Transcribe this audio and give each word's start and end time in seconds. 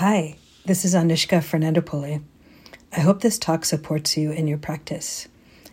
Hi, 0.00 0.36
this 0.66 0.84
is 0.84 0.94
Anushka 0.94 1.38
Fernandopulle. 1.38 2.22
I 2.94 3.00
hope 3.00 3.22
this 3.22 3.38
talk 3.38 3.64
supports 3.64 4.14
you 4.14 4.30
in 4.30 4.46
your 4.46 4.58
practice. 4.58 5.26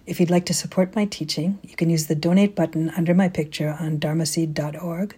If 0.06 0.18
you'd 0.18 0.30
like 0.30 0.46
to 0.46 0.54
support 0.54 0.96
my 0.96 1.04
teaching, 1.04 1.60
you 1.62 1.76
can 1.76 1.90
use 1.90 2.08
the 2.08 2.16
donate 2.16 2.56
button 2.56 2.90
under 2.92 3.14
my 3.14 3.28
picture 3.28 3.76
on 3.82 4.00
dharmaseed.org 4.00 5.18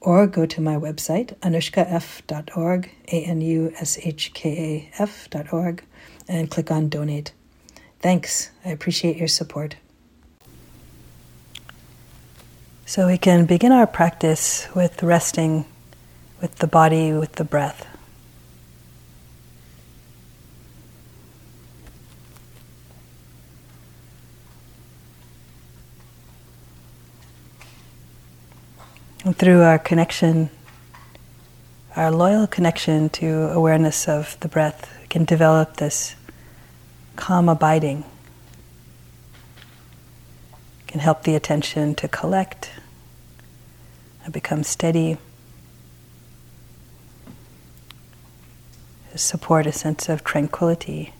or 0.00 0.28
go 0.28 0.46
to 0.46 0.60
my 0.60 0.76
website, 0.76 1.36
anushkaf.org, 1.40 2.90
A 3.08 3.24
N 3.24 3.40
U 3.40 3.72
S 3.74 3.98
H 4.04 4.32
K 4.34 4.88
A 4.96 5.02
F.org, 5.02 5.82
and 6.28 6.48
click 6.48 6.70
on 6.70 6.88
donate. 6.88 7.32
Thanks. 7.98 8.52
I 8.64 8.68
appreciate 8.68 9.16
your 9.16 9.26
support. 9.26 9.74
So 12.86 13.08
we 13.08 13.18
can 13.18 13.46
begin 13.46 13.72
our 13.72 13.88
practice 13.88 14.68
with 14.76 15.02
resting 15.02 15.64
with 16.40 16.54
the 16.58 16.68
body, 16.68 17.12
with 17.12 17.32
the 17.32 17.42
breath. 17.42 17.87
And 29.24 29.36
through 29.36 29.62
our 29.62 29.78
connection, 29.78 30.50
our 31.96 32.10
loyal 32.10 32.46
connection 32.46 33.08
to 33.10 33.50
awareness 33.50 34.08
of 34.08 34.38
the 34.40 34.48
breath, 34.48 34.94
can 35.08 35.24
develop 35.24 35.78
this 35.78 36.14
calm 37.16 37.48
abiding. 37.48 38.04
Can 40.86 41.00
help 41.00 41.24
the 41.24 41.34
attention 41.34 41.94
to 41.96 42.08
collect 42.08 42.70
and 44.24 44.32
become 44.32 44.62
steady. 44.62 45.18
Support 49.14 49.66
a 49.66 49.72
sense 49.72 50.08
of 50.08 50.22
tranquility. 50.22 51.12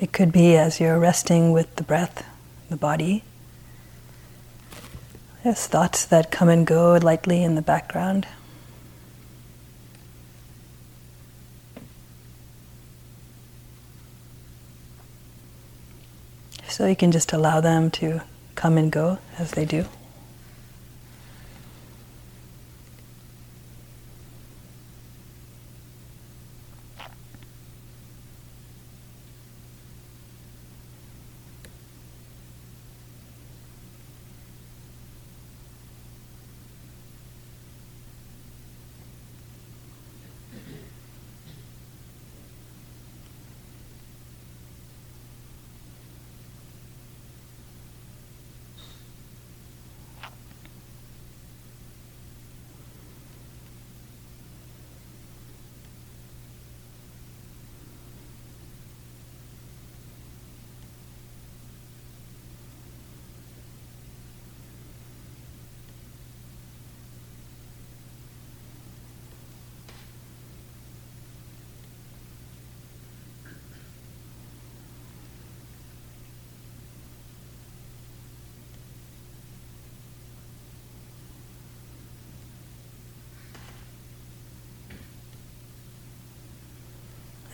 It 0.00 0.12
could 0.12 0.30
be 0.30 0.56
as 0.56 0.78
you're 0.78 0.98
resting 0.98 1.50
with 1.50 1.74
the 1.74 1.82
breath, 1.82 2.24
the 2.70 2.76
body. 2.76 3.24
There's 5.42 5.66
thoughts 5.66 6.04
that 6.04 6.30
come 6.30 6.48
and 6.48 6.66
go 6.66 6.96
lightly 7.02 7.42
in 7.42 7.56
the 7.56 7.62
background. 7.62 8.26
So 16.68 16.86
you 16.86 16.94
can 16.94 17.10
just 17.10 17.32
allow 17.32 17.60
them 17.60 17.90
to 17.92 18.20
come 18.54 18.78
and 18.78 18.92
go 18.92 19.18
as 19.36 19.50
they 19.52 19.64
do. 19.64 19.86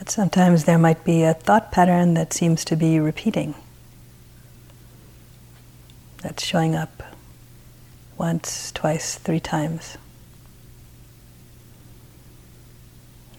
That 0.04 0.10
sometimes 0.10 0.64
there 0.64 0.76
might 0.76 1.02
be 1.02 1.22
a 1.22 1.32
thought 1.32 1.72
pattern 1.72 2.12
that 2.12 2.34
seems 2.34 2.62
to 2.62 2.76
be 2.76 3.00
repeating, 3.00 3.54
that's 6.18 6.44
showing 6.44 6.74
up 6.74 7.02
once, 8.18 8.70
twice, 8.72 9.14
three 9.16 9.40
times. 9.40 9.96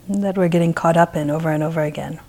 That 0.10 0.38
we're 0.38 0.48
getting 0.48 0.74
caught 0.74 0.98
up 0.98 1.16
in 1.16 1.30
over 1.30 1.52
and 1.52 1.62
over 1.62 1.82
again. 1.82 2.20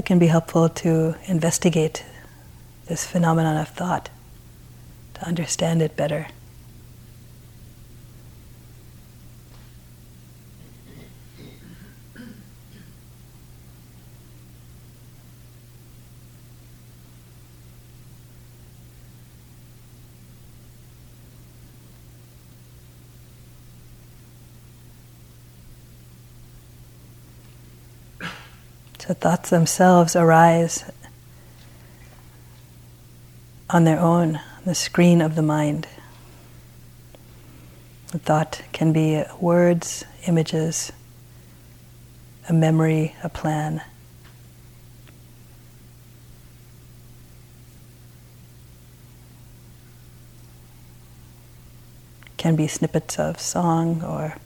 It 0.00 0.06
can 0.06 0.18
be 0.18 0.28
helpful 0.28 0.70
to 0.70 1.14
investigate 1.26 2.06
this 2.86 3.06
phenomenon 3.06 3.58
of 3.58 3.68
thought, 3.68 4.08
to 5.12 5.26
understand 5.26 5.82
it 5.82 5.94
better. 5.94 6.26
The 29.10 29.14
thoughts 29.16 29.50
themselves 29.50 30.14
arise 30.14 30.84
on 33.68 33.82
their 33.82 33.98
own, 33.98 34.38
the 34.64 34.76
screen 34.76 35.20
of 35.20 35.34
the 35.34 35.42
mind. 35.42 35.88
The 38.12 38.20
thought 38.20 38.62
can 38.70 38.92
be 38.92 39.24
words, 39.40 40.04
images, 40.28 40.92
a 42.48 42.52
memory, 42.52 43.16
a 43.24 43.28
plan. 43.28 43.82
Can 52.36 52.54
be 52.54 52.68
snippets 52.68 53.18
of 53.18 53.40
song 53.40 54.04
or 54.04 54.36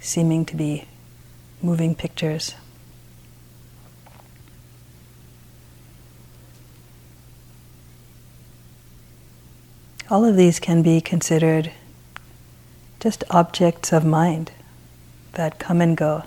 seeming 0.00 0.44
to 0.44 0.54
be 0.54 0.86
moving 1.62 1.94
pictures. 1.94 2.54
All 10.08 10.24
of 10.24 10.36
these 10.36 10.60
can 10.60 10.82
be 10.82 11.00
considered 11.00 11.72
just 13.00 13.24
objects 13.30 13.92
of 13.92 14.04
mind 14.04 14.52
that 15.32 15.58
come 15.58 15.80
and 15.80 15.96
go. 15.96 16.22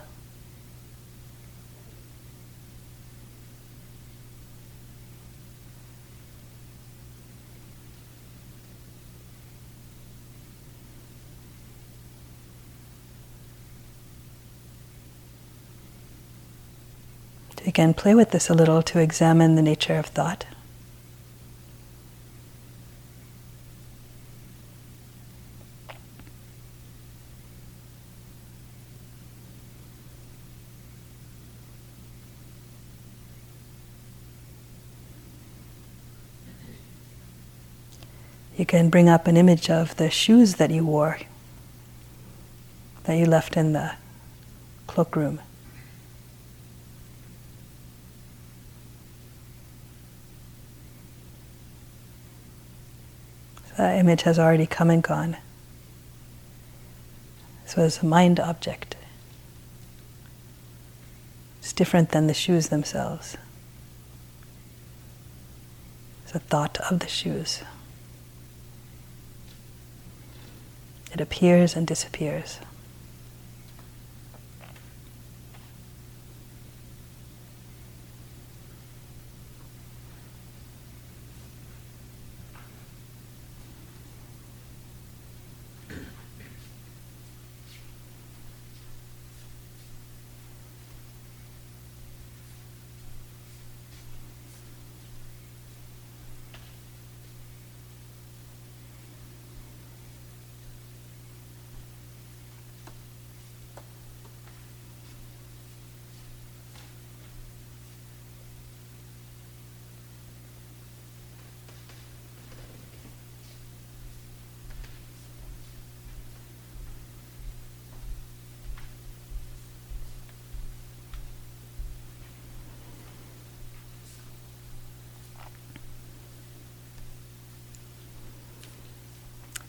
Again, 17.80 17.94
play 17.94 18.14
with 18.14 18.32
this 18.32 18.50
a 18.50 18.54
little 18.54 18.82
to 18.82 19.00
examine 19.00 19.56
the 19.56 19.62
nature 19.62 19.96
of 19.96 20.08
thought. 20.08 20.46
You 38.58 38.66
can 38.66 38.90
bring 38.90 39.08
up 39.08 39.26
an 39.26 39.38
image 39.38 39.70
of 39.70 39.96
the 39.96 40.10
shoes 40.10 40.56
that 40.56 40.70
you 40.70 40.86
wore, 40.86 41.20
that 43.06 43.14
you 43.14 43.26
left 43.26 43.56
in 43.56 43.72
the 43.72 43.94
cloakroom. 44.86 45.40
The 53.80 53.98
image 53.98 54.24
has 54.24 54.38
already 54.38 54.68
come 54.68 54.90
and 54.90 55.02
gone. 55.02 55.38
So 57.66 57.86
it's 57.86 58.04
a 58.04 58.06
mind 58.06 58.38
object. 58.38 58.98
It's 61.60 61.72
different 61.72 62.10
than 62.10 62.28
the 62.28 62.34
shoes 62.34 62.68
themselves. 62.68 63.38
It's 66.26 66.36
a 66.36 66.40
thought 66.40 66.78
of 66.92 67.00
the 67.00 67.08
shoes. 67.08 67.64
It 71.14 71.22
appears 71.22 71.78
and 71.78 71.88
disappears. 71.88 72.60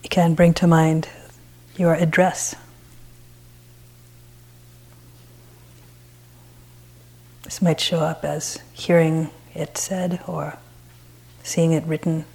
Can 0.09 0.33
bring 0.33 0.53
to 0.55 0.67
mind 0.67 1.09
your 1.77 1.93
address. 1.93 2.55
This 7.43 7.61
might 7.61 7.79
show 7.79 7.99
up 7.99 8.23
as 8.23 8.59
hearing 8.71 9.29
it 9.53 9.77
said 9.77 10.21
or 10.27 10.57
seeing 11.43 11.71
it 11.73 11.83
written. 11.85 12.25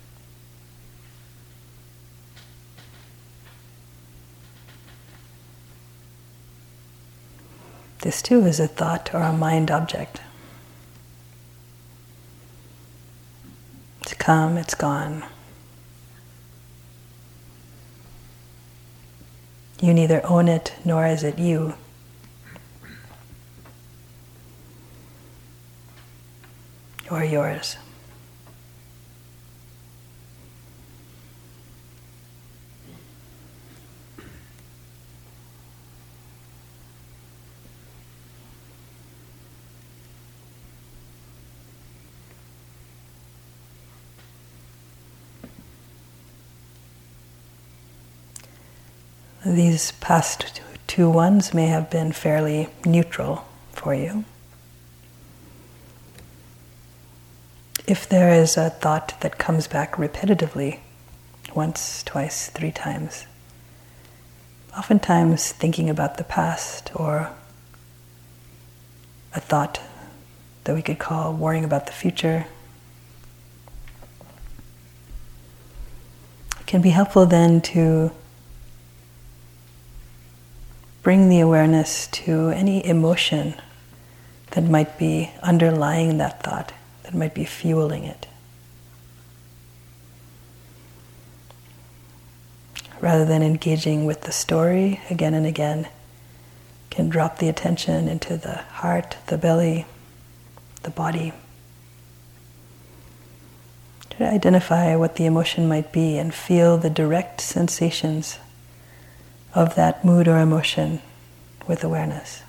This 8.00 8.23
too 8.23 8.44
is 8.44 8.61
a 8.61 8.68
thought 8.68 9.12
or 9.14 9.23
a 9.23 9.32
mind 9.32 9.70
object. 9.70 10.20
It's 14.02 14.14
come, 14.14 14.56
it's 14.56 14.75
gone. 14.75 15.25
You 19.86 19.94
neither 19.94 20.26
own 20.26 20.48
it 20.48 20.74
nor 20.84 21.06
is 21.06 21.22
it 21.22 21.38
you. 21.38 21.74
Or 27.08 27.22
yours. 27.22 27.76
these 49.56 49.92
past 49.92 50.60
two 50.86 51.10
ones 51.10 51.52
may 51.52 51.66
have 51.66 51.90
been 51.90 52.12
fairly 52.12 52.68
neutral 52.84 53.44
for 53.72 53.94
you. 53.94 54.25
If 57.86 58.08
there 58.08 58.32
is 58.32 58.56
a 58.56 58.70
thought 58.70 59.20
that 59.20 59.38
comes 59.38 59.66
back 59.66 59.96
repetitively, 59.96 60.80
once, 61.54 62.02
twice, 62.02 62.50
three 62.50 62.72
times, 62.72 63.26
oftentimes 64.76 65.52
thinking 65.52 65.88
about 65.88 66.18
the 66.18 66.25
past 66.25 66.90
or 66.94 67.30
a 69.34 69.40
thought 69.40 69.80
that 70.64 70.75
we 70.75 70.82
could 70.82 70.98
call 70.98 71.32
worrying 71.32 71.64
about 71.64 71.86
the 71.86 71.92
future. 71.92 72.46
It 76.60 76.66
can 76.66 76.82
be 76.82 76.90
helpful 76.90 77.25
then 77.25 77.60
to 77.62 78.10
bring 81.06 81.28
the 81.28 81.38
awareness 81.38 82.08
to 82.08 82.48
any 82.48 82.84
emotion 82.84 83.54
that 84.50 84.64
might 84.64 84.98
be 84.98 85.30
underlying 85.40 86.18
that 86.18 86.42
thought 86.42 86.72
that 87.04 87.14
might 87.14 87.32
be 87.32 87.44
fueling 87.44 88.02
it. 88.02 88.26
Rather 93.00 93.25
than 93.25 93.40
engaging 93.40 94.04
with 94.04 94.22
the 94.22 94.32
story 94.32 95.00
again 95.08 95.32
and 95.32 95.46
again, 95.46 95.86
can 96.90 97.08
drop 97.08 97.38
the 97.38 97.48
attention 97.48 98.08
into 98.08 98.36
the 98.36 98.56
heart, 98.56 99.16
the 99.28 99.38
belly, 99.38 99.86
the 100.82 100.90
body. 100.90 101.32
To 104.10 104.28
identify 104.28 104.96
what 104.96 105.14
the 105.14 105.26
emotion 105.26 105.68
might 105.68 105.92
be 105.92 106.18
and 106.18 106.34
feel 106.34 106.76
the 106.76 106.90
direct 106.90 107.40
sensations 107.40 108.40
of 109.56 109.75
that 109.75 110.04
mood 110.04 110.28
or 110.28 110.38
emotion 110.38 111.00
with 111.66 111.82
awareness. 111.82 112.42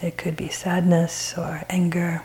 It 0.00 0.16
could 0.16 0.36
be 0.36 0.48
sadness 0.48 1.36
or 1.36 1.64
anger, 1.68 2.22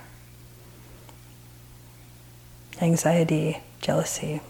anxiety, 2.80 3.62
jealousy. 3.82 4.42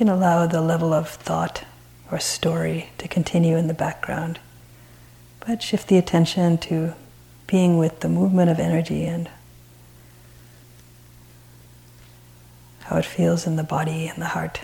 Can 0.00 0.08
allow 0.08 0.46
the 0.46 0.62
level 0.62 0.94
of 0.94 1.10
thought 1.10 1.62
or 2.10 2.18
story 2.18 2.88
to 2.96 3.06
continue 3.06 3.58
in 3.58 3.66
the 3.66 3.74
background, 3.74 4.40
but 5.46 5.62
shift 5.62 5.88
the 5.88 5.98
attention 5.98 6.56
to 6.56 6.94
being 7.46 7.76
with 7.76 8.00
the 8.00 8.08
movement 8.08 8.48
of 8.48 8.58
energy 8.58 9.04
and 9.04 9.28
how 12.84 12.96
it 12.96 13.04
feels 13.04 13.46
in 13.46 13.56
the 13.56 13.62
body 13.62 14.06
and 14.06 14.22
the 14.22 14.28
heart, 14.28 14.62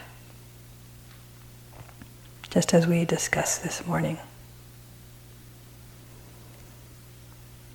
just 2.49 2.73
as 2.73 2.87
we 2.87 3.05
discussed 3.05 3.62
this 3.62 3.87
morning. 3.87 4.16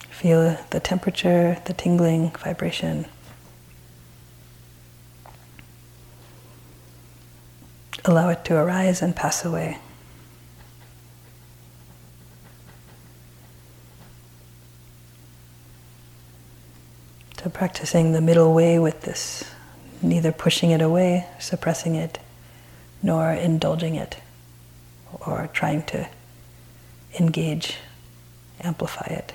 Feel 0.10 0.58
the 0.72 0.80
temperature, 0.80 1.60
the 1.65 1.74
tingling, 1.74 2.32
vibration. 2.32 3.06
Allow 8.03 8.29
it 8.29 8.43
to 8.46 8.55
arise 8.55 9.01
and 9.01 9.15
pass 9.15 9.46
away. 9.46 9.77
So, 17.41 17.50
practicing 17.50 18.12
the 18.12 18.22
middle 18.22 18.53
way 18.53 18.77
with 18.77 19.01
this, 19.01 19.43
neither 20.01 20.31
pushing 20.31 20.70
it 20.70 20.81
away, 20.81 21.25
suppressing 21.39 21.96
it, 21.96 22.20
nor 23.01 23.31
indulging 23.31 23.96
it, 23.96 24.17
or 25.25 25.50
trying 25.51 25.84
to 25.88 26.08
engage, 27.20 27.77
amplify 28.62 29.08
it. 29.08 29.34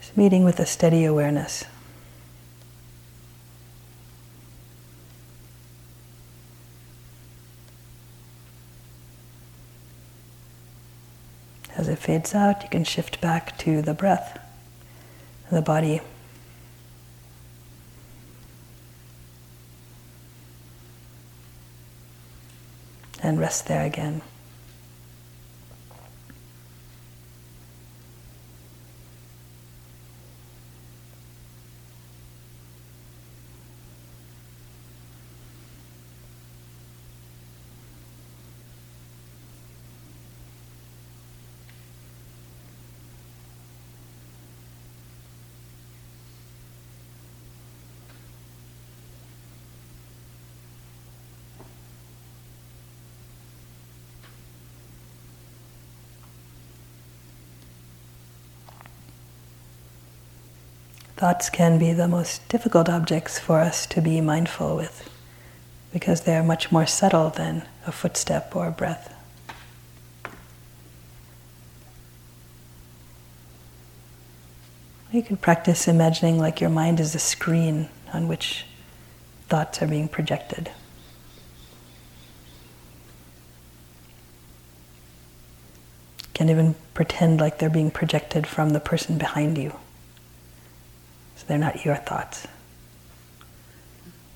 It's 0.00 0.16
meeting 0.16 0.44
with 0.44 0.58
a 0.58 0.66
steady 0.66 1.04
awareness. 1.04 1.64
As 11.76 11.88
it 11.88 11.98
fades 11.98 12.34
out, 12.34 12.62
you 12.62 12.68
can 12.70 12.84
shift 12.84 13.20
back 13.20 13.58
to 13.58 13.82
the 13.82 13.92
breath, 13.92 14.38
the 15.50 15.60
body. 15.60 16.00
And 23.22 23.38
rest 23.38 23.66
there 23.66 23.84
again. 23.84 24.22
Thoughts 61.16 61.48
can 61.48 61.78
be 61.78 61.94
the 61.94 62.08
most 62.08 62.46
difficult 62.50 62.90
objects 62.90 63.38
for 63.38 63.60
us 63.60 63.86
to 63.86 64.02
be 64.02 64.20
mindful 64.20 64.76
with 64.76 65.08
because 65.90 66.20
they 66.22 66.36
are 66.36 66.42
much 66.42 66.70
more 66.70 66.84
subtle 66.84 67.30
than 67.30 67.66
a 67.86 67.92
footstep 67.92 68.54
or 68.54 68.66
a 68.66 68.70
breath. 68.70 69.14
You 75.10 75.22
can 75.22 75.38
practice 75.38 75.88
imagining 75.88 76.38
like 76.38 76.60
your 76.60 76.68
mind 76.68 77.00
is 77.00 77.14
a 77.14 77.18
screen 77.18 77.88
on 78.12 78.28
which 78.28 78.66
thoughts 79.48 79.80
are 79.80 79.86
being 79.86 80.08
projected. 80.08 80.70
You 86.20 86.28
can 86.34 86.50
even 86.50 86.74
pretend 86.92 87.40
like 87.40 87.58
they're 87.58 87.70
being 87.70 87.90
projected 87.90 88.46
from 88.46 88.70
the 88.70 88.80
person 88.80 89.16
behind 89.16 89.56
you. 89.56 89.72
They're 91.46 91.58
not 91.58 91.84
your 91.84 91.96
thoughts. 91.96 92.46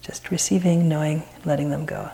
Just 0.03 0.31
receiving, 0.31 0.89
knowing, 0.89 1.25
letting 1.45 1.71
them 1.71 1.85
go. 1.85 2.11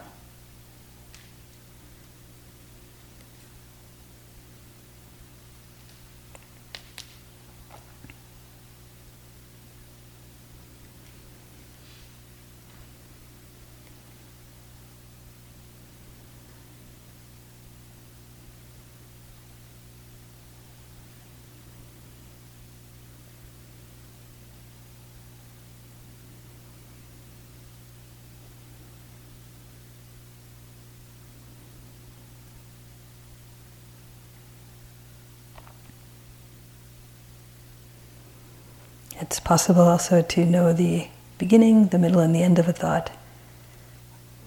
It's 39.19 39.41
possible 39.41 39.83
also 39.83 40.23
to 40.23 40.45
know 40.45 40.73
the 40.73 41.09
beginning, 41.39 41.89
the 41.89 41.99
middle, 41.99 42.21
and 42.21 42.35
the 42.35 42.43
end 42.43 42.59
of 42.59 42.69
a 42.69 42.73
thought, 42.73 43.11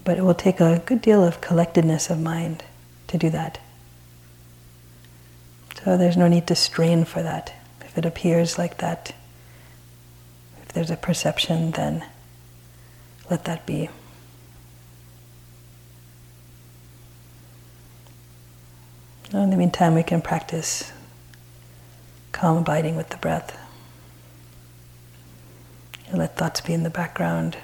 but 0.03 0.17
it 0.17 0.23
will 0.23 0.35
take 0.35 0.59
a 0.59 0.81
good 0.85 1.01
deal 1.01 1.23
of 1.23 1.41
collectedness 1.41 2.09
of 2.09 2.19
mind 2.19 2.63
to 3.07 3.17
do 3.17 3.29
that. 3.31 3.59
So 5.83 5.97
there's 5.97 6.17
no 6.17 6.27
need 6.27 6.45
to 6.47 6.55
strain 6.55 7.05
for 7.05 7.23
that. 7.23 7.53
If 7.81 7.97
it 7.97 8.05
appears 8.05 8.57
like 8.57 8.77
that, 8.77 9.13
if 10.61 10.69
there's 10.73 10.91
a 10.91 10.97
perception, 10.97 11.71
then 11.71 12.05
let 13.29 13.45
that 13.45 13.65
be. 13.65 13.89
In 19.31 19.51
the 19.51 19.57
meantime, 19.57 19.93
we 19.93 20.03
can 20.03 20.21
practice 20.21 20.91
calm 22.31 22.57
abiding 22.57 22.95
with 22.95 23.09
the 23.09 23.17
breath. 23.17 23.57
You 26.09 26.17
let 26.17 26.35
thoughts 26.35 26.61
be 26.61 26.73
in 26.73 26.83
the 26.83 26.89
background. 26.89 27.57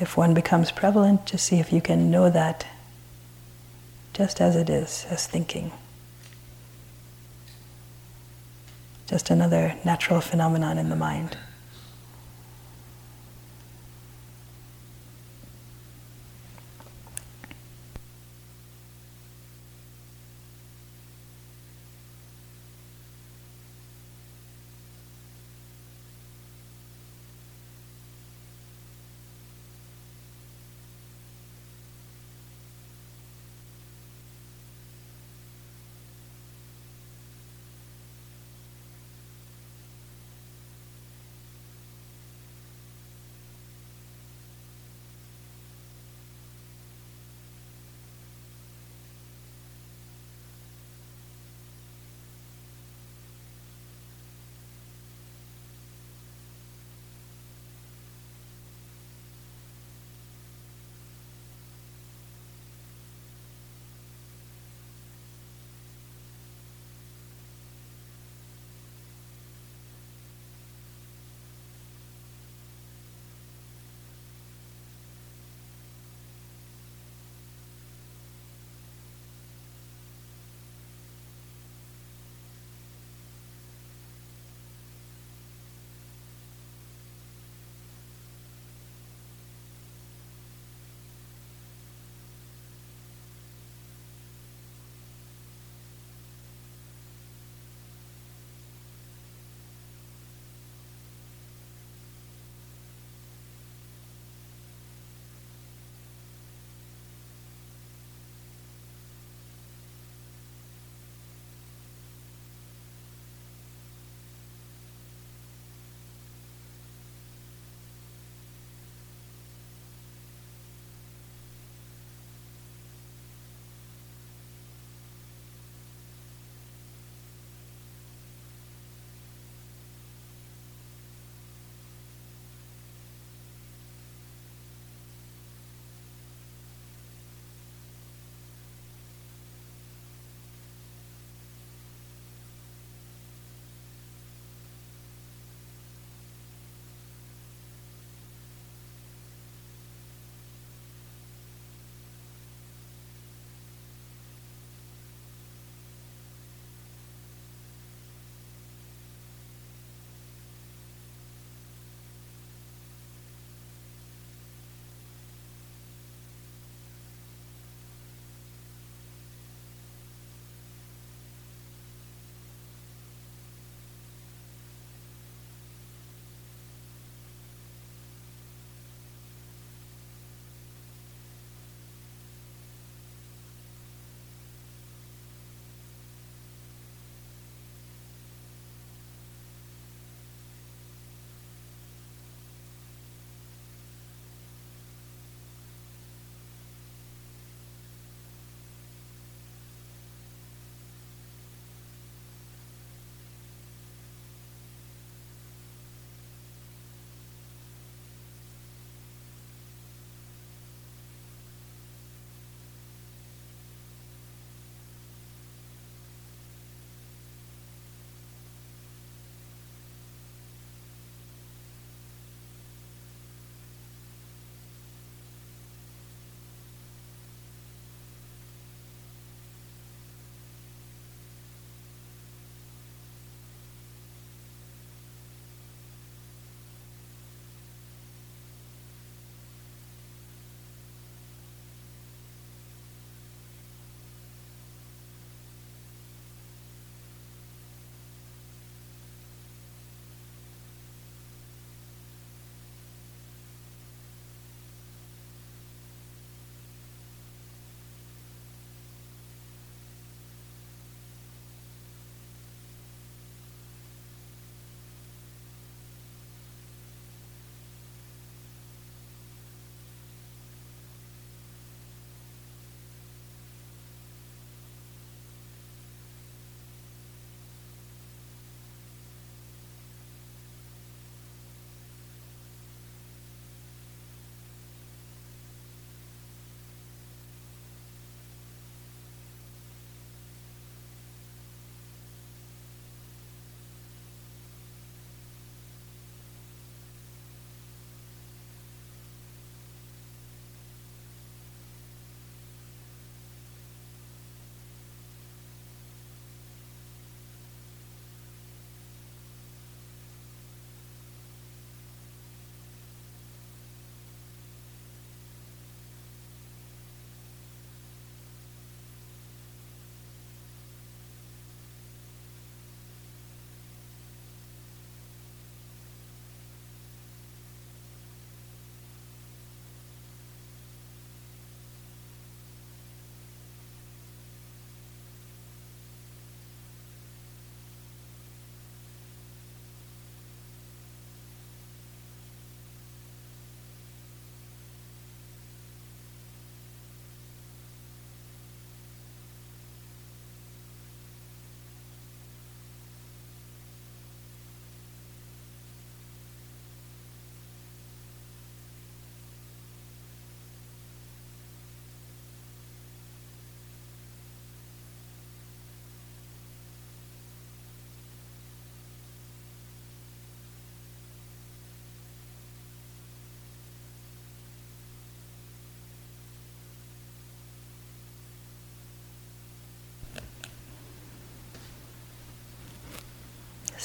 If 0.00 0.16
one 0.16 0.34
becomes 0.34 0.70
prevalent, 0.70 1.26
just 1.26 1.46
see 1.46 1.58
if 1.58 1.72
you 1.72 1.80
can 1.80 2.10
know 2.10 2.30
that 2.30 2.66
just 4.12 4.40
as 4.40 4.56
it 4.56 4.68
is, 4.68 5.06
as 5.10 5.26
thinking. 5.26 5.70
Just 9.06 9.30
another 9.30 9.76
natural 9.84 10.20
phenomenon 10.20 10.76
in 10.76 10.88
the 10.88 10.96
mind. 10.96 11.36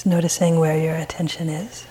Noticing 0.05 0.59
where 0.59 0.77
your 0.77 0.95
attention 0.95 1.49
is. 1.49 1.85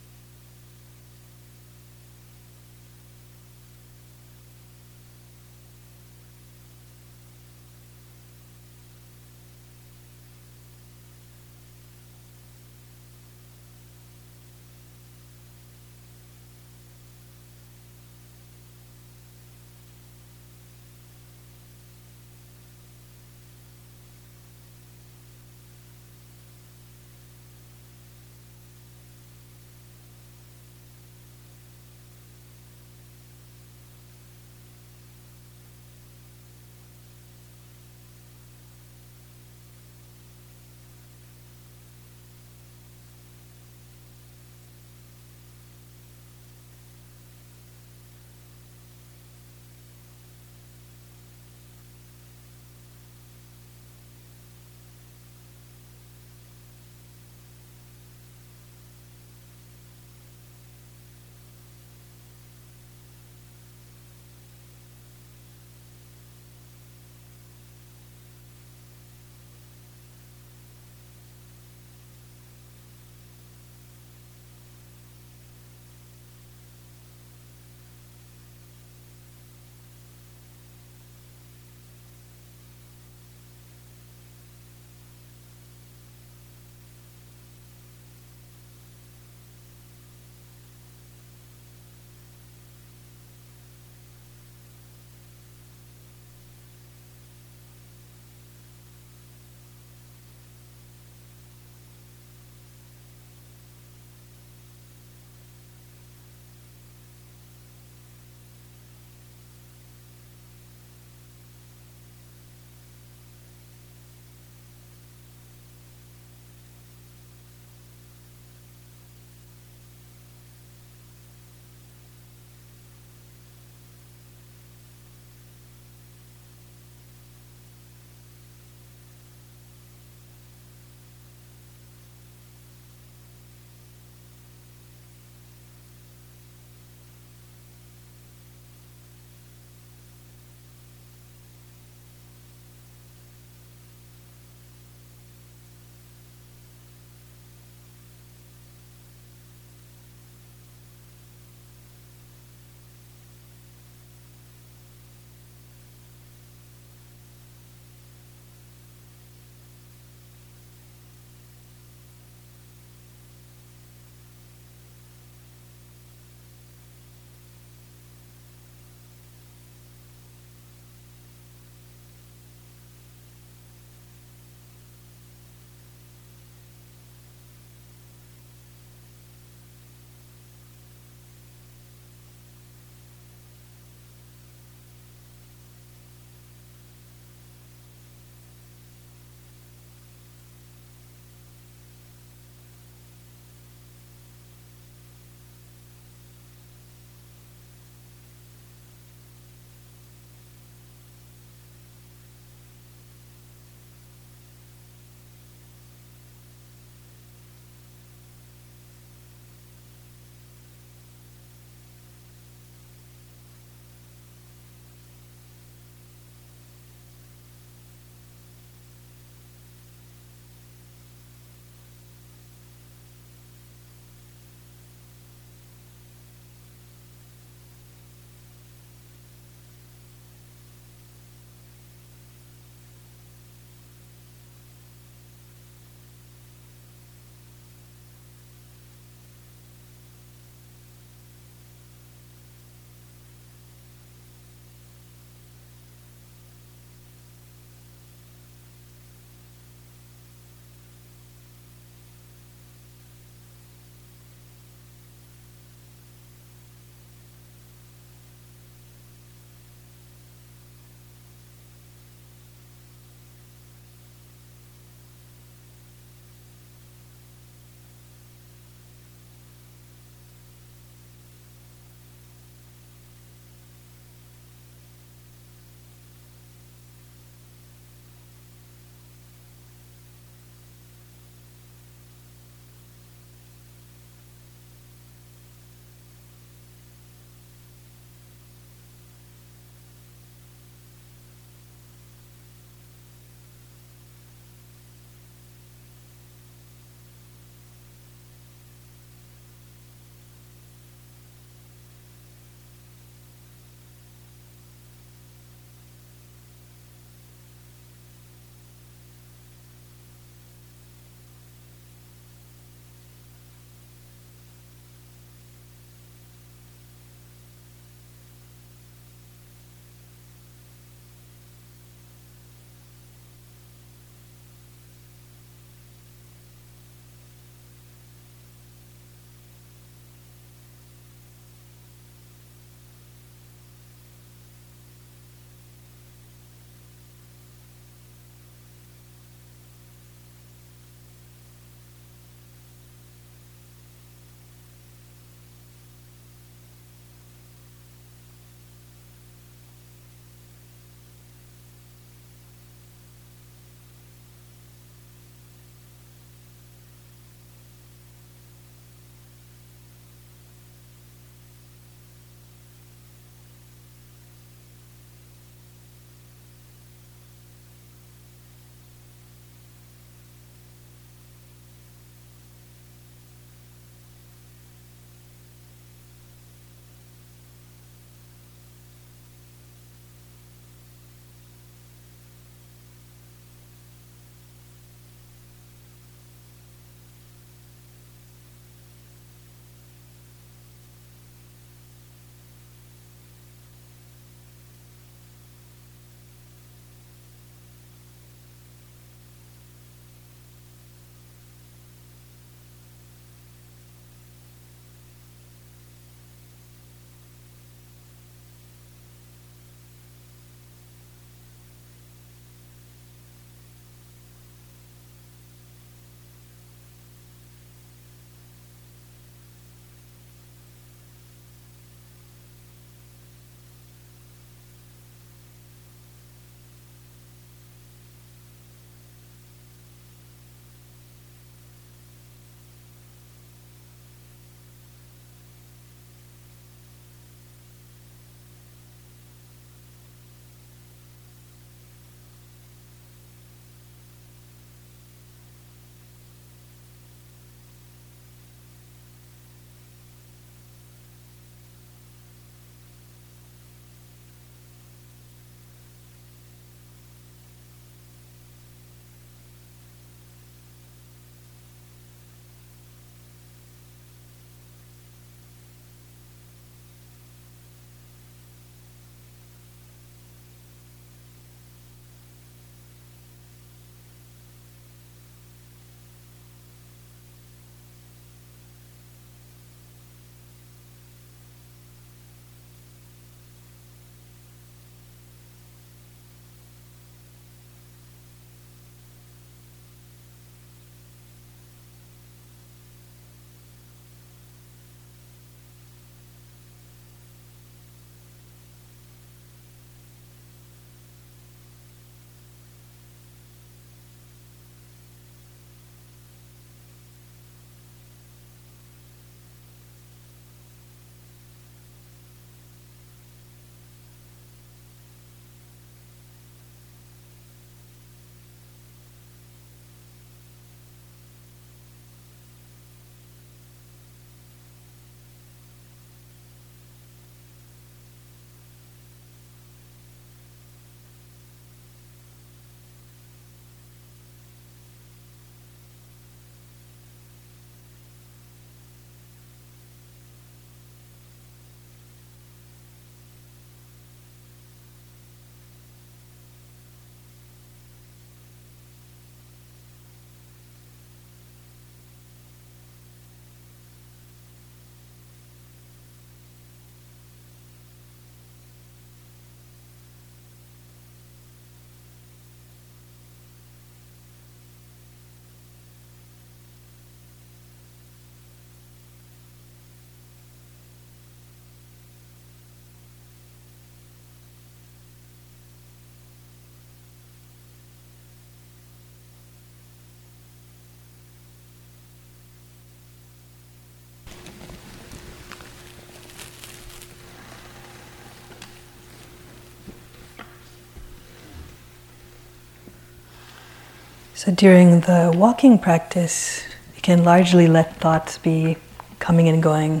So 594.38 594.52
during 594.52 595.00
the 595.00 595.32
walking 595.34 595.80
practice, 595.80 596.62
you 596.94 597.02
can 597.02 597.24
largely 597.24 597.66
let 597.66 597.96
thoughts 597.96 598.38
be 598.38 598.76
coming 599.18 599.48
and 599.48 599.60
going 599.60 600.00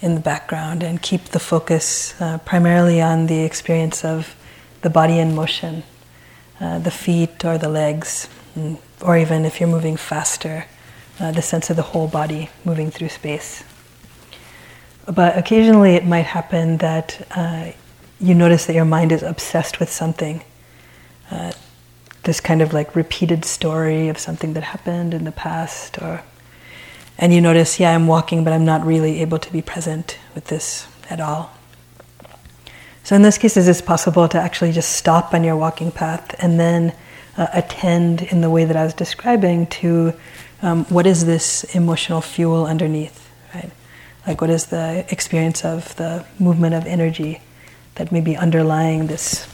in 0.00 0.16
the 0.16 0.20
background 0.20 0.82
and 0.82 1.00
keep 1.00 1.26
the 1.26 1.38
focus 1.38 2.20
uh, 2.20 2.38
primarily 2.38 3.00
on 3.00 3.28
the 3.28 3.44
experience 3.44 4.04
of 4.04 4.34
the 4.80 4.90
body 4.90 5.20
in 5.20 5.36
motion, 5.36 5.84
uh, 6.60 6.80
the 6.80 6.90
feet 6.90 7.44
or 7.44 7.56
the 7.56 7.68
legs, 7.68 8.28
mm, 8.58 8.78
or 9.00 9.16
even 9.16 9.44
if 9.44 9.60
you're 9.60 9.68
moving 9.68 9.96
faster, 9.96 10.66
uh, 11.20 11.30
the 11.30 11.40
sense 11.40 11.70
of 11.70 11.76
the 11.76 11.82
whole 11.82 12.08
body 12.08 12.50
moving 12.64 12.90
through 12.90 13.10
space. 13.10 13.62
But 15.06 15.38
occasionally 15.38 15.94
it 15.94 16.04
might 16.04 16.26
happen 16.26 16.78
that 16.78 17.28
uh, 17.30 17.70
you 18.18 18.34
notice 18.34 18.66
that 18.66 18.74
your 18.74 18.84
mind 18.84 19.12
is 19.12 19.22
obsessed 19.22 19.78
with 19.78 19.88
something. 19.88 20.42
This 22.24 22.40
kind 22.40 22.62
of 22.62 22.72
like 22.72 22.94
repeated 22.94 23.44
story 23.44 24.08
of 24.08 24.18
something 24.18 24.52
that 24.52 24.62
happened 24.62 25.12
in 25.14 25.24
the 25.24 25.32
past 25.32 25.98
or 26.00 26.22
and 27.18 27.32
you 27.32 27.40
notice 27.40 27.78
yeah 27.78 27.94
i'm 27.94 28.06
walking 28.06 28.42
but 28.42 28.52
i'm 28.52 28.64
not 28.64 28.84
really 28.86 29.20
able 29.20 29.38
to 29.38 29.52
be 29.52 29.60
present 29.60 30.18
with 30.34 30.46
this 30.46 30.86
at 31.10 31.20
all. 31.20 31.52
So 33.04 33.16
in 33.16 33.22
this 33.22 33.38
case 33.38 33.56
is 33.56 33.68
it 33.68 33.84
possible 33.84 34.28
to 34.28 34.40
actually 34.40 34.72
just 34.72 34.92
stop 34.92 35.34
on 35.34 35.42
your 35.42 35.56
walking 35.56 35.90
path 35.90 36.34
and 36.38 36.58
then 36.58 36.94
uh, 37.36 37.48
attend 37.52 38.22
in 38.22 38.40
the 38.40 38.50
way 38.50 38.64
that 38.64 38.76
i 38.76 38.84
was 38.84 38.94
describing 38.94 39.66
to 39.66 40.14
um, 40.62 40.84
what 40.84 41.06
is 41.06 41.26
this 41.26 41.64
emotional 41.74 42.20
fuel 42.20 42.66
underneath 42.66 43.28
right? 43.54 43.70
Like 44.26 44.40
what 44.40 44.50
is 44.50 44.66
the 44.66 45.04
experience 45.10 45.64
of 45.64 45.94
the 45.96 46.24
movement 46.38 46.74
of 46.74 46.86
energy 46.86 47.40
that 47.96 48.12
may 48.12 48.20
be 48.20 48.36
underlying 48.36 49.06
this 49.06 49.46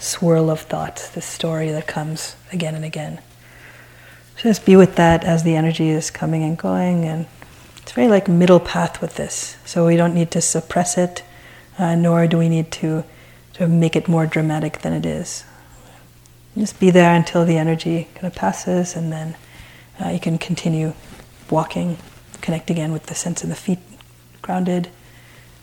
swirl 0.00 0.50
of 0.50 0.60
thoughts, 0.62 1.10
this 1.10 1.26
story 1.26 1.70
that 1.70 1.86
comes 1.86 2.34
again 2.52 2.74
and 2.74 2.84
again. 2.84 3.20
Just 4.36 4.64
be 4.64 4.74
with 4.74 4.96
that 4.96 5.22
as 5.22 5.44
the 5.44 5.54
energy 5.54 5.90
is 5.90 6.10
coming 6.10 6.42
and 6.42 6.56
going, 6.56 7.04
and 7.04 7.26
it's 7.76 7.92
very 7.92 8.08
like 8.08 8.26
middle 8.26 8.60
path 8.60 9.02
with 9.02 9.16
this. 9.16 9.56
So 9.66 9.86
we 9.86 9.96
don't 9.96 10.14
need 10.14 10.30
to 10.30 10.40
suppress 10.40 10.96
it, 10.96 11.22
uh, 11.78 11.94
nor 11.94 12.26
do 12.26 12.38
we 12.38 12.48
need 12.48 12.72
to, 12.72 13.04
to 13.54 13.68
make 13.68 13.94
it 13.94 14.08
more 14.08 14.26
dramatic 14.26 14.80
than 14.80 14.94
it 14.94 15.04
is. 15.04 15.44
Just 16.56 16.80
be 16.80 16.90
there 16.90 17.14
until 17.14 17.44
the 17.44 17.58
energy 17.58 18.08
kind 18.14 18.26
of 18.26 18.34
passes, 18.34 18.96
and 18.96 19.12
then 19.12 19.36
uh, 20.02 20.08
you 20.08 20.18
can 20.18 20.38
continue 20.38 20.94
walking, 21.50 21.98
connect 22.40 22.70
again 22.70 22.92
with 22.92 23.06
the 23.06 23.14
sense 23.14 23.42
of 23.42 23.50
the 23.50 23.54
feet 23.54 23.78
grounded, 24.40 24.88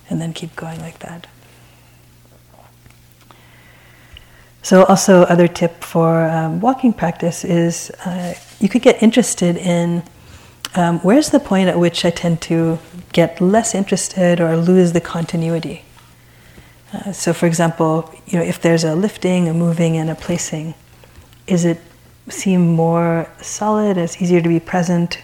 and 0.09 0.21
then 0.21 0.31
keep 0.31 0.55
going 0.55 0.79
like 0.79 0.99
that. 0.99 1.25
So, 4.63 4.83
also, 4.85 5.21
other 5.23 5.47
tip 5.47 5.83
for 5.83 6.27
um, 6.27 6.59
walking 6.59 6.91
practice 6.91 7.45
is 7.45 7.89
uh, 8.05 8.33
you 8.59 8.67
could 8.67 8.81
get 8.81 9.01
interested 9.01 9.55
in 9.55 10.03
um, 10.75 10.99
where's 10.99 11.29
the 11.29 11.39
point 11.39 11.69
at 11.69 11.79
which 11.79 12.03
I 12.05 12.09
tend 12.09 12.41
to 12.43 12.77
get 13.13 13.39
less 13.39 13.73
interested 13.73 14.41
or 14.41 14.57
lose 14.57 14.93
the 14.93 15.01
continuity. 15.01 15.83
Uh, 16.93 17.11
so, 17.11 17.33
for 17.33 17.45
example, 17.45 18.13
you 18.27 18.37
know, 18.37 18.45
if 18.45 18.61
there's 18.61 18.83
a 18.83 18.95
lifting, 18.95 19.47
a 19.47 19.53
moving, 19.53 19.97
and 19.97 20.09
a 20.09 20.15
placing, 20.15 20.73
is 21.45 21.65
it 21.65 21.79
seem 22.29 22.67
more 22.75 23.29
solid? 23.41 23.97
It's 23.97 24.21
easier 24.21 24.41
to 24.41 24.49
be 24.49 24.59
present 24.59 25.19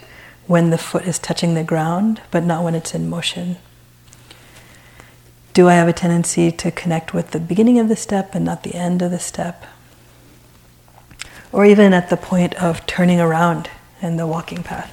when 0.48 0.70
the 0.70 0.78
foot 0.78 1.04
is 1.04 1.20
touching 1.20 1.54
the 1.54 1.64
ground, 1.64 2.22
but 2.32 2.44
not 2.44 2.64
when 2.64 2.76
it's 2.76 2.94
in 2.94 3.10
motion. 3.10 3.58
Do 5.54 5.70
I 5.70 5.76
have 5.76 5.88
a 5.88 5.94
tendency 5.94 6.52
to 6.52 6.72
connect 6.72 7.14
with 7.14 7.30
the 7.30 7.40
beginning 7.40 7.78
of 7.78 7.88
the 7.88 7.96
step 7.96 8.34
and 8.34 8.44
not 8.44 8.64
the 8.64 8.74
end 8.74 9.04
of 9.04 9.12
the 9.12 9.20
step? 9.20 9.66
Or 11.52 11.64
even 11.64 11.94
at 11.94 12.10
the 12.10 12.18
point 12.18 12.56
of 12.56 12.84
turning 12.88 13.20
around 13.20 13.70
in 14.02 14.18
the 14.18 14.26
walking 14.26 14.64
path? 14.64 14.92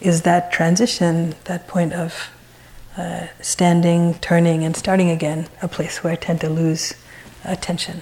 Is 0.00 0.22
that 0.22 0.50
transition, 0.50 1.34
that 1.44 1.68
point 1.68 1.92
of 1.92 2.30
uh, 2.96 3.26
standing, 3.42 4.14
turning, 4.14 4.64
and 4.64 4.74
starting 4.74 5.10
again, 5.10 5.48
a 5.60 5.68
place 5.68 6.02
where 6.02 6.14
I 6.14 6.16
tend 6.16 6.40
to 6.40 6.48
lose 6.48 6.94
attention? 7.44 8.00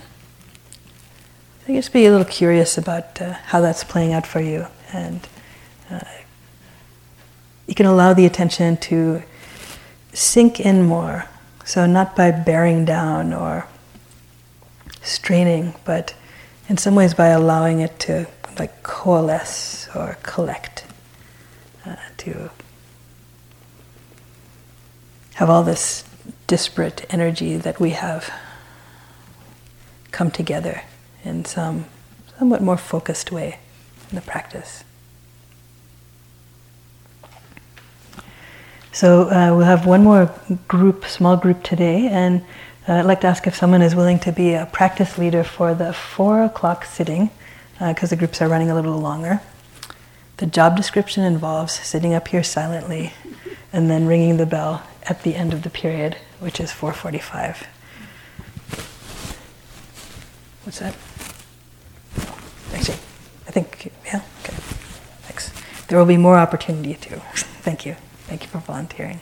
So 1.67 1.73
just 1.73 1.93
be 1.93 2.07
a 2.07 2.13
little 2.13 2.25
curious 2.25 2.79
about 2.79 3.21
uh, 3.21 3.33
how 3.33 3.61
that's 3.61 3.83
playing 3.83 4.13
out 4.13 4.27
for 4.27 4.41
you. 4.41 4.67
And 4.93 5.27
uh, 5.91 6.01
you 7.67 7.75
can 7.75 7.87
allow 7.87 8.15
the 8.15 8.27
attention 8.27 8.77
to 8.77 9.25
sink 10.13 10.61
in 10.61 10.85
more 10.85 11.27
so, 11.65 11.87
not 11.87 12.17
by 12.17 12.31
bearing 12.31 12.85
down 12.85 13.33
or 13.33 13.67
straining, 15.03 15.75
but 15.85 16.15
in 16.69 16.77
some 16.77 16.95
ways 16.95 17.15
by 17.15 17.29
allowing 17.29 17.81
it 17.81 17.99
to 18.01 18.27
like 18.59 18.83
coalesce 18.83 19.89
or 19.95 20.19
collect, 20.23 20.85
uh, 21.87 21.97
to 22.19 22.51
have 25.35 25.49
all 25.49 25.63
this 25.63 26.05
disparate 26.47 27.07
energy 27.11 27.57
that 27.57 27.81
we 27.81 27.91
have 27.91 28.33
come 30.11 30.31
together 30.31 30.83
in 31.25 31.45
some 31.45 31.87
somewhat 32.39 32.63
more 32.63 32.77
focused 32.77 33.33
way 33.33 33.59
in 34.11 34.17
the 34.17 34.23
practice. 34.23 34.85
So 38.93 39.23
uh, 39.31 39.57
we'll 39.57 39.65
have 39.65 39.87
one 39.87 40.05
more 40.05 40.31
group, 40.69 41.07
small 41.07 41.39
group 41.39 41.63
today, 41.63 42.09
and 42.09 42.43
uh, 42.87 42.97
I'd 42.97 43.07
like 43.07 43.23
to 43.23 43.27
ask 43.27 43.47
if 43.47 43.57
someone 43.57 43.81
is 43.81 43.95
willing 43.95 44.19
to 44.21 44.33
be 44.33 44.53
a 44.53 44.67
practice 44.67 45.17
leader 45.17 45.43
for 45.43 45.75
the 45.75 45.95
four 45.95 46.45
o'clock 46.45 46.85
sitting, 46.85 47.31
because 47.79 48.13
uh, 48.13 48.15
the 48.15 48.17
groups 48.17 48.43
are 48.43 48.49
running 48.49 48.71
a 48.71 48.75
little 48.75 48.99
longer. 48.99 49.41
The 50.37 50.45
job 50.47 50.77
description 50.77 51.25
involves 51.25 51.73
sitting 51.73 52.13
up 52.13 52.29
here 52.29 52.43
silently 52.43 53.15
and 53.73 53.89
then 53.89 54.07
ringing 54.07 54.37
the 54.37 54.45
bell 54.45 54.83
at 55.05 55.23
the 55.23 55.37
end 55.37 55.55
of 55.55 55.63
the 55.63 55.71
period, 55.71 56.19
which 56.41 56.61
is 56.61 56.71
4:45. 56.71 57.65
What's 60.65 60.81
that? 60.81 60.95
Actually, 62.75 62.99
I 63.49 63.51
think 63.53 63.91
yeah. 64.05 64.23
Okay, 64.45 64.57
thanks. 65.23 65.51
There 65.87 65.99
will 65.99 66.07
be 66.07 66.19
more 66.19 66.37
opportunity 66.37 66.95
too. 66.95 67.17
Thank 67.63 67.87
you. 67.87 67.97
Thank 68.33 68.45
you 68.45 68.49
for 68.49 68.61
volunteering. 68.61 69.21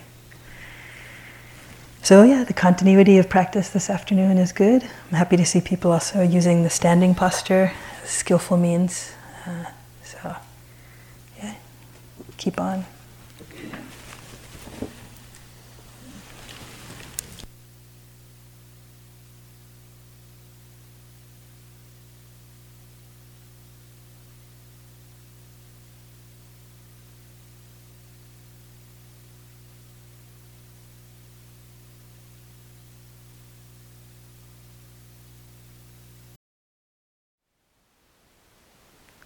So, 2.01 2.23
yeah, 2.23 2.45
the 2.45 2.53
continuity 2.53 3.17
of 3.17 3.27
practice 3.27 3.67
this 3.67 3.89
afternoon 3.89 4.37
is 4.37 4.53
good. 4.53 4.83
I'm 4.83 5.17
happy 5.17 5.35
to 5.35 5.45
see 5.45 5.59
people 5.59 5.91
also 5.91 6.21
using 6.21 6.63
the 6.63 6.69
standing 6.69 7.13
posture 7.13 7.73
as 8.01 8.09
skillful 8.09 8.55
means. 8.55 9.11
Uh, 9.45 9.65
so, 10.01 10.37
yeah, 11.39 11.55
keep 12.37 12.57
on. 12.57 12.85